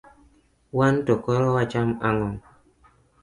wanto 0.77 1.13
koro 1.23 1.47
wacham 1.55 1.89
ang'o? 2.07 2.29